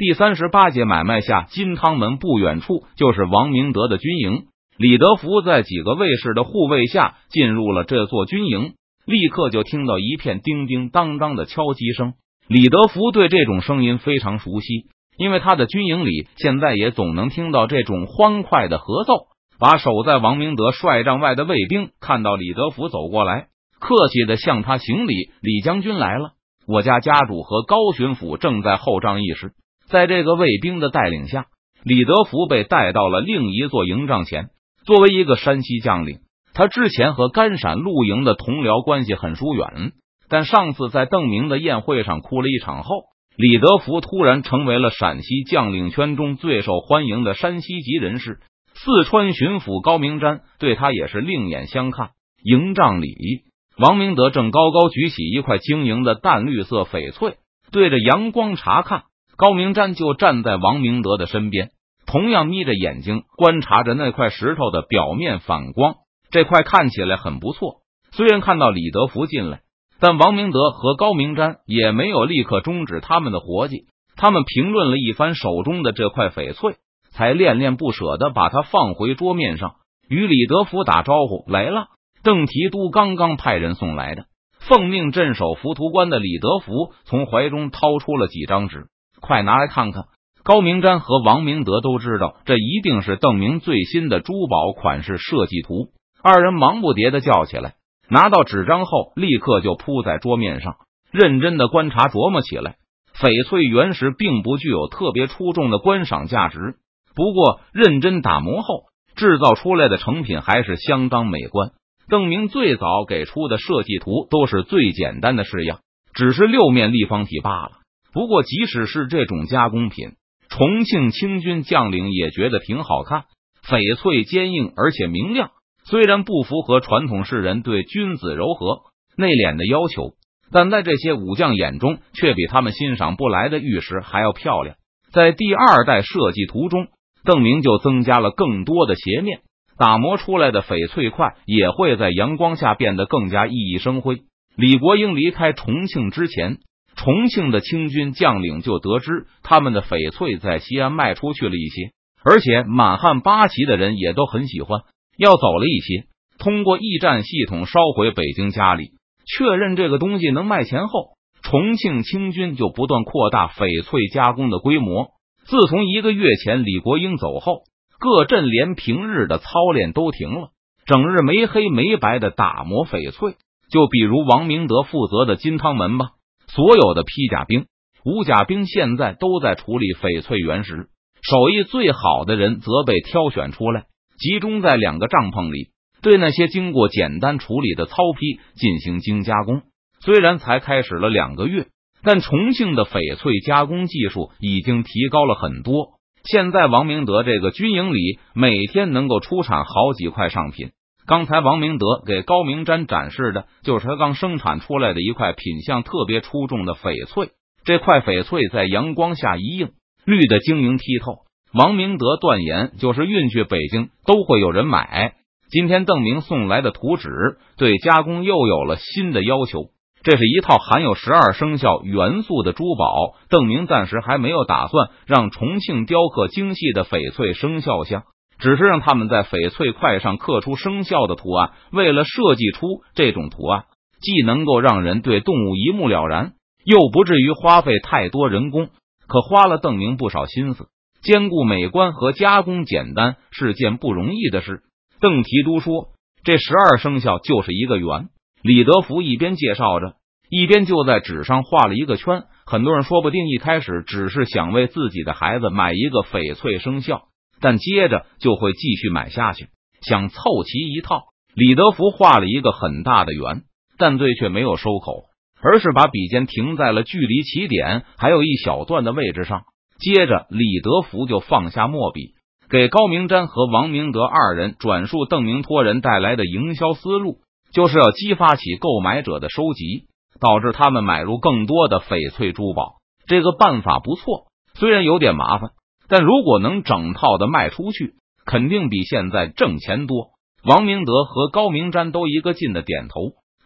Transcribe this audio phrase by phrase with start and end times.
[0.00, 4.44] 第三十八节买卖下，金汤门不远处就是王明德的军营。
[4.78, 8.72] 李德福在几个卫士的护卫下进入了这座军营，
[9.04, 12.14] 立刻就听到一片叮叮当当的敲击声。
[12.48, 14.86] 李德福对这种声音非常熟悉，
[15.18, 19.26] 因为他的军营里现在也总能听到这种欢快的合奏。
[19.58, 23.48] 把守在王明德帅帐外的卫兵看到李德福走过来，
[23.78, 25.12] 客气的向他行礼
[25.44, 26.30] ：“李将军来了，
[26.66, 29.52] 我家家主和高巡抚正在后帐议事。”
[29.90, 31.46] 在这个卫兵的带领下，
[31.82, 34.50] 李德福被带到了另一座营帐前。
[34.86, 36.20] 作为一个山西将领，
[36.54, 39.92] 他之前和甘陕露营的同僚关系很疏远。
[40.28, 43.02] 但上次在邓明的宴会上哭了一场后，
[43.36, 48.38] 李德福突然成为了陕西将领圈中最受欢迎的山西籍人士。
[48.74, 52.10] 四川巡抚高明瞻对他也是另眼相看。
[52.44, 53.42] 营帐里，
[53.76, 57.34] 王明德正高高举起一块晶莹的淡绿色翡翠，
[57.72, 59.02] 对着阳光查看。
[59.40, 61.70] 高明瞻就站在王明德的身边，
[62.04, 65.94] 同样眯着眼睛观察着那块石头的表面反光。
[66.30, 67.76] 这块看起来很不错。
[68.12, 69.60] 虽然看到李德福进来，
[69.98, 73.86] 但王明德和高明瞻也没有立刻终止他们的活计。
[74.14, 76.74] 他们评论了一番手中的这块翡翠，
[77.08, 81.86] 才恋恋不舍的把它放回桌面上，与李德福打招呼：“来了，
[82.22, 84.26] 邓提督刚刚派人送来的，
[84.58, 88.88] 奉命镇守浮屠关的李德福从怀中掏出了几张纸。”
[89.20, 90.04] 快拿来看看！
[90.42, 95.90] 高明瞻和王明德都知道，这一定是邓明最新的珠宝款式设计图。
[96.22, 97.74] 二人忙不迭的叫起来，
[98.08, 100.76] 拿到纸张后，立刻就铺在桌面上，
[101.12, 102.76] 认真的观察琢磨起来。
[103.14, 106.76] 翡翠原石并不具有特别出众的观赏价值，
[107.14, 108.84] 不过认真打磨后
[109.14, 111.72] 制造出来的成品还是相当美观。
[112.08, 115.80] 邓明最早给出的设计图都是最简单的式样，
[116.14, 117.72] 只是六面立方体罢了。
[118.12, 120.14] 不过，即使是这种加工品，
[120.48, 123.24] 重庆清军将领也觉得挺好看。
[123.62, 125.50] 翡翠坚硬而且明亮，
[125.84, 128.80] 虽然不符合传统士人对君子柔和
[129.16, 130.14] 内敛的要求，
[130.50, 134.74] 但在这些武将眼中，却比他们欣赏不来的玉石还要漂亮。
[135.12, 136.88] 在第二代设计图中，
[137.24, 139.42] 邓明就增加了更多的斜面，
[139.78, 144.22] 打磨出来的翡翠块也会在阳光下变得更加熠熠生辉。
[144.56, 146.58] 李国英离开重庆之前。
[147.02, 154.82] 重庆的清军将领就得知他们的翡翠在西安卖出去了一些，而且满汉八旗的人也都很喜欢，
[155.16, 156.04] 要走了一些。
[156.38, 158.90] 通过驿站系统捎回北京家里，
[159.26, 165.08] 确认这个东西能卖钱后，重庆清军就不断扩大翡翠加工的规模。
[165.46, 167.62] 自从一个月前李国英走后，
[167.98, 170.50] 各镇连平日的操练都停了，
[170.84, 173.36] 整日没黑没白的打磨翡翠。
[173.70, 176.10] 就比如王明德负责的金汤门吧。
[176.54, 177.66] 所有的披甲兵、
[178.04, 180.88] 武甲兵现在都在处理翡翠原石，
[181.22, 183.84] 手艺最好的人则被挑选出来，
[184.18, 185.68] 集中在两个帐篷里，
[186.02, 189.62] 对那些经过简单处理的糙坯进行精加工。
[190.00, 191.66] 虽然才开始了两个月，
[192.02, 196.00] 但重庆的翡翠加工技术已经提高了很多。
[196.24, 200.70] 现在王明德这个军营里，每天能够出产好几块上品。
[201.10, 207.30] 刚才王明德给高明瞻展示的就是他刚生产出来的一块品相特别出众的翡翠。
[207.64, 209.70] 这块翡翠在阳光下一映，
[210.04, 211.22] 绿的晶莹剔透。
[211.52, 215.14] 王明德断言，就是运去北京都会有人买。
[215.50, 217.10] 今天邓明送来的图纸
[217.56, 219.64] 对加工又有了新的要求。
[220.04, 223.16] 这是一套含有十二生肖元素的珠宝。
[223.28, 228.04] 邓明暂时还没有打算让重庆雕刻精细的翡翠生肖像。
[228.40, 231.52] 只是让他们在翡翠块上刻出生肖的图案。
[231.70, 233.64] 为了设计出这种图案，
[234.00, 236.32] 既能够让人对动物一目了然，
[236.64, 238.70] 又不至于花费太多人工。
[239.06, 240.68] 可花了邓明不少心思，
[241.02, 244.62] 兼顾美观和加工简单是件不容易的事。
[245.00, 245.88] 邓提督说
[246.24, 248.08] ：“这十二生肖就是一个圆。”
[248.42, 249.94] 李德福一边介绍着，
[250.30, 252.24] 一边就在纸上画了一个圈。
[252.46, 257.09] 很多人说不定一开始只是想为自己的孩子买一个翡翠生肖。
[257.40, 259.48] 但接着就会继续买下去，
[259.82, 261.04] 想凑齐一套。
[261.34, 263.42] 李德福画了一个很大的圆，
[263.78, 265.04] 但最却没有收口，
[265.40, 269.42] 而是把笔尖停在了距离起点还有一小段的位置上。
[269.78, 272.14] 接着，李德福就放下墨笔，
[272.50, 277.20] 给高明瞻和王明德二人转述邓明托人带来的营销思路，
[277.52, 279.86] 就是要激发起购买者的收集，
[280.20, 282.74] 导致他们买入更多的翡翠珠宝。
[283.06, 285.50] 这个办法不错，虽然有点麻烦。
[285.90, 287.94] 但如果能整套的卖出去，
[288.24, 290.10] 肯定比现在挣钱多。
[290.44, 292.94] 王明德和高明瞻都一个劲的点头，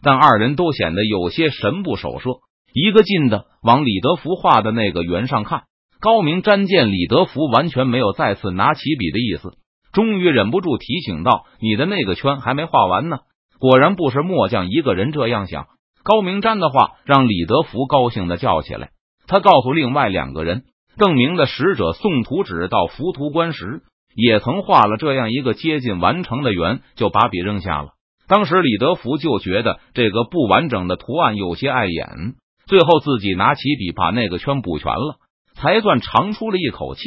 [0.02, 2.30] 但二人都显得有些神不守舍。
[2.74, 5.62] 一个劲的往李德福画的那个圆上看，
[6.00, 9.56] 高明瞻见李德福完全没有再次拿起笔的意思，
[9.92, 13.20] 终于忍不住提醒道：“你的那个圈还没画完呢。”
[13.58, 15.66] 果然不是末将一个人这样想。
[16.02, 18.90] 高明瞻的话让李德福高兴的叫起来。
[19.26, 20.64] 他告诉另外两个人，
[20.96, 23.82] 邓明的使者送图纸到浮屠关时，
[24.14, 27.88] 也曾画了这样一个接近完成的圆，就把笔扔下了。
[28.28, 32.34] 当时李德福就觉得这个不完整的图案有些碍眼，
[32.66, 35.16] 最后自己拿起笔把那个圈补全了，
[35.54, 37.02] 才算长出了一口气。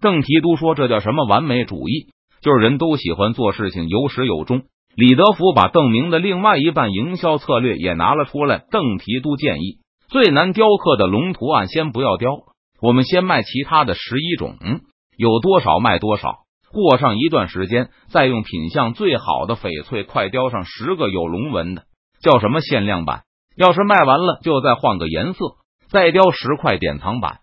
[0.00, 2.08] 邓提督说：“这叫什么完美主义？
[2.42, 4.62] 就是人都喜欢做事情有始有终。”
[4.94, 8.64] 李德福把邓明的另外一半营销策略也拿了出来。
[8.70, 12.30] 邓提督建议：最难雕刻的龙图案先不要雕，
[12.80, 14.56] 我们先卖其他的十一种，
[15.16, 16.40] 有多少卖多少。
[16.70, 21.84] 过上一段时间，再用品相最好的翡翠快雕上十个有龙纹的，
[22.22, 23.22] 叫什么限量版？
[23.56, 25.56] 要是卖完了，就再换个颜色，
[25.88, 27.40] 再雕十块典藏版，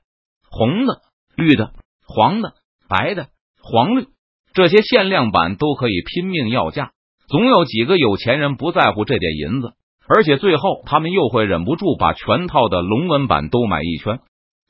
[0.49, 1.01] 红的、
[1.35, 1.71] 绿的、
[2.07, 2.53] 黄的、
[2.87, 3.27] 白的、
[3.61, 4.07] 黄绿
[4.53, 6.91] 这些限量版都可以拼命要价。
[7.27, 9.73] 总有几个有钱人不在乎这点银子，
[10.07, 14.19] 而且最后他们又会忍不住把全套的龙纹版都买一圈。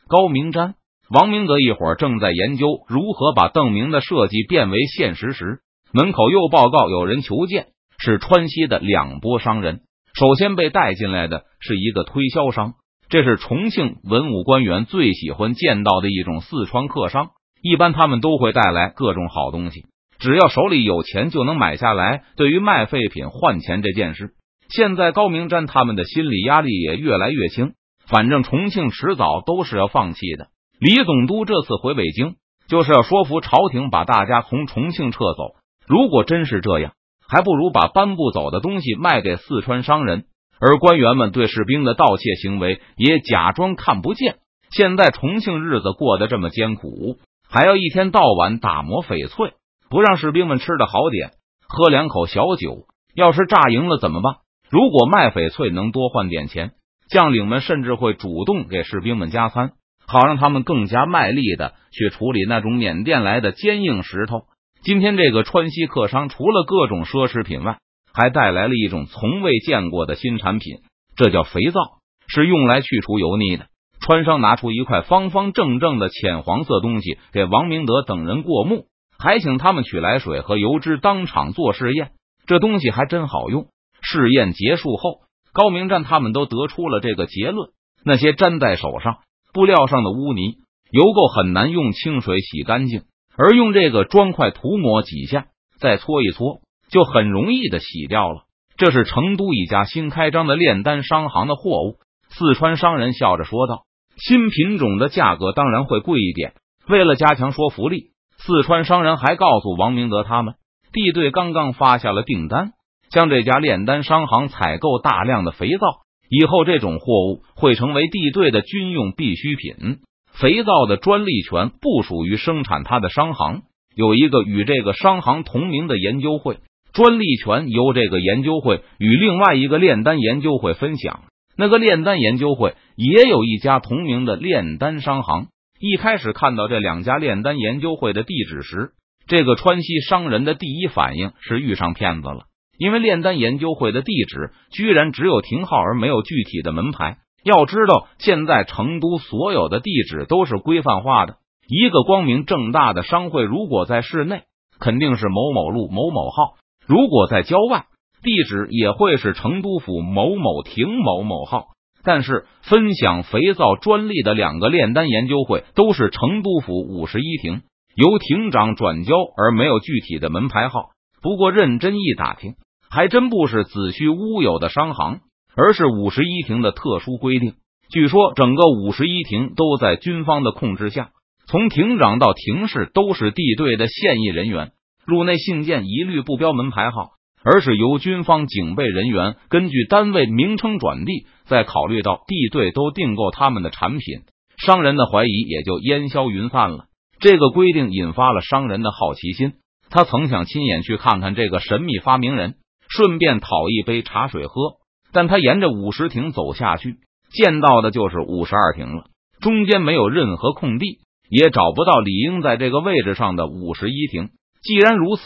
[0.07, 0.73] 高明瞻。
[1.09, 5.59] 王明德一伙正在研究如何把邓明的设计变为现实时，
[5.93, 7.67] 门口又报告有人求见，
[7.97, 9.81] 是川西的两拨商人。
[10.17, 12.73] 首先被带进来的是一个推销商，
[13.09, 17.29] 这是重庆文武官员最喜欢见到的一种四川客商。
[17.61, 19.85] 一般他们都会带来各种好东西，
[20.19, 22.23] 只要手里有钱就能买下来。
[22.35, 24.33] 对于卖废品换钱这件事，
[24.69, 27.73] 现在高明瞻他们的心理压力也越来越轻。
[28.07, 30.47] 反正重庆迟早都是要放弃的。
[30.79, 32.35] 李总督这次回北京，
[32.67, 35.55] 就是要说服朝廷把大家从重庆撤走。
[35.87, 36.93] 如果真是这样，
[37.27, 40.25] 还不如把搬不走的东西卖给四川商人。
[40.59, 44.37] 而官员们对士兵的盗窃行为也假装看不见。
[44.71, 47.17] 现在重庆日子过得这么艰苦，
[47.49, 49.53] 还要一天到晚打磨翡翠，
[49.89, 51.31] 不让士兵们吃的好点，
[51.67, 52.85] 喝两口小酒。
[53.13, 54.35] 要是炸赢了怎么办？
[54.69, 56.71] 如果卖翡翠能多换点钱，
[57.09, 59.71] 将领们甚至会主动给士兵们加餐。
[60.07, 64.43] 好让他们更加卖力的去处理那种缅甸来的坚硬石头。
[64.83, 67.79] 今天这个川西客商除了各种奢侈品外，
[68.13, 70.81] 还带来了一种从未见过的新产品，
[71.15, 71.79] 这叫肥皂，
[72.27, 73.65] 是用来去除油腻的。
[73.99, 78.85] 川商拿出一块方方正正的浅黄色东西给王明德等人过目，
[79.17, 82.11] 还请他们取来水和油脂当场做试验。
[82.45, 83.69] 这东西还真好用。
[84.03, 85.21] 试验结束后，
[85.55, 87.69] 高明占他们都得出了这个结论：
[88.03, 89.19] 那些粘在手上。
[89.53, 90.57] 布料上的污泥
[90.91, 93.03] 油垢很难用清水洗干净，
[93.37, 95.45] 而用这个砖块涂抹几下，
[95.79, 96.59] 再搓一搓，
[96.89, 98.41] 就很容易的洗掉了。
[98.75, 101.95] 这是成都一家新开张的炼丹商行的货物。
[102.27, 103.83] 四川商人笑着说道
[104.19, 106.53] ：“新品种的价格当然会贵一点。”
[106.89, 110.55] 为了加强说服力，四川商人还告诉王明德他们，
[110.91, 112.73] 地队刚刚发下了订单，
[113.15, 116.01] 将这家炼丹商行采购大量的肥皂。
[116.29, 119.99] 以后这种货物会成为地队的军用必需品。
[120.33, 123.61] 肥皂的专利权不属于生产它的商行，
[123.95, 126.57] 有一个与这个商行同名的研究会，
[126.93, 131.21] 专利权由这个研究会与另外一个炼丹研究会分享。
[131.57, 135.47] 那个炼丹研究会也有一家同名的炼丹商行。
[135.79, 138.91] 一开始看到这两家炼丹研究会的地址时，
[139.27, 142.45] 这个川西商人的第一反应是遇上骗子了。
[142.77, 147.17] 因为炼丹研究会的地址居然只有亭号而没有具体的门牌。
[147.43, 151.37] 要知道，现在成都所有的地址都是规范化的。
[151.67, 154.43] 一个光明正大的商会，如果在市内，
[154.79, 157.85] 肯定是某某路某某号；如果在郊外，
[158.23, 161.67] 地址也会是成都府某某亭某某号。
[162.03, 167.61] 但是，分享肥皂专利的两个炼丹研究会都是成都府五十一亭，
[167.95, 170.89] 由亭长转交，而没有具体的门牌号。
[171.21, 172.53] 不过，认真一打听。
[172.89, 175.19] 还真不是子虚乌有的商行，
[175.55, 177.53] 而是五十一亭的特殊规定。
[177.89, 181.09] 据说整个五十一亭都在军方的控制下，
[181.47, 184.71] 从亭长到亭士都是地队的现役人员。
[185.05, 187.11] 入内信件一律不标门牌号，
[187.43, 191.27] 而是由军方警备人员根据单位名称转递。
[191.45, 194.21] 再考虑到地队都订购他们的产品，
[194.57, 196.85] 商人的怀疑也就烟消云散了。
[197.19, 199.53] 这个规定引发了商人的好奇心，
[199.91, 202.55] 他曾想亲眼去看看这个神秘发明人。
[202.95, 204.77] 顺便讨一杯茶水喝，
[205.11, 206.95] 但他沿着五十亭走下去，
[207.33, 209.05] 见到的就是五十二亭了。
[209.41, 210.99] 中间没有任何空地，
[211.29, 214.29] 也找不到理应在这个位置上的五十一亭。
[214.61, 215.23] 既然如此，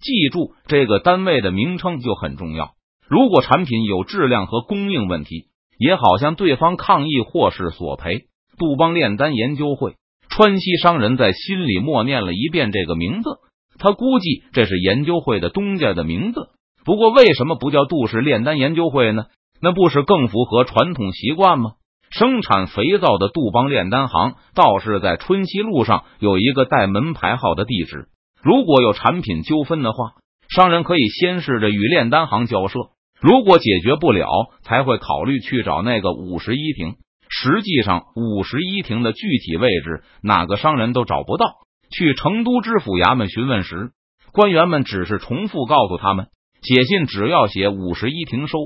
[0.00, 2.70] 记住这个单位的名称就很重要。
[3.08, 5.46] 如果产品有质量和供应问题，
[5.78, 8.26] 也好向对方抗议或是索赔。
[8.56, 9.96] 杜邦炼丹研究会
[10.28, 13.30] 川西商人在心里默念了一遍这个名字，
[13.78, 16.50] 他估计这是研究会的东家的名字。
[16.90, 19.26] 不过，为什么不叫杜氏炼丹研究会呢？
[19.62, 21.74] 那不是更符合传统习惯吗？
[22.10, 28.08] 生产肥皂的杜邦炼丹行倒是在春熙路上有一个带门牌号的地址。
[28.42, 30.14] 如果有产品纠纷的话，
[30.48, 32.80] 商人可以先试着与炼丹行交涉，
[33.20, 34.26] 如果解决不了，
[34.62, 36.96] 才会考虑去找那个五十一亭。
[37.28, 41.52] 实际上，五十一亭的具体位置，哪个商人都找不到。
[41.96, 43.90] 去成都知府衙门询问时，
[44.32, 46.26] 官员们只是重复告诉他们。
[46.62, 48.58] 写信只要写五十一停收，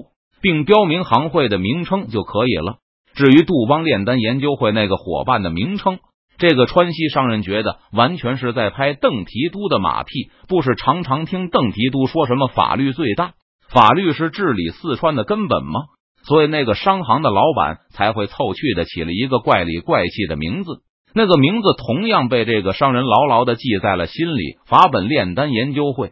[0.43, 2.79] 并标明行会的名称就可以了。
[3.15, 5.99] 至于杜邦炼丹研究会那个伙伴的名称，
[6.37, 10.11] 这个川西商人觉得完全是在拍邓提督的马屁。
[10.49, 13.35] 不是常常听邓提督说什么法律最大，
[13.69, 15.83] 法律是治理四川的根本吗？
[16.25, 20.83] 所以那个商行的老板才会凑趣的起了一个怪里怪气的名字。
[21.15, 26.11] 那个名字同样被这个商人牢牢的记在了心里：法本炼丹研究会。